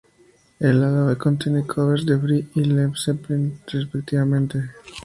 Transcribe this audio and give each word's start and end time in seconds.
El 0.59 0.81
lado 0.81 1.05
B 1.05 1.15
contiene 1.15 1.63
covers 1.67 2.07
de 2.07 2.17
Free 2.17 2.49
y 2.55 2.61
Led 2.63 2.89
Zeppelin, 2.95 3.59
respectivamente. 3.71 4.71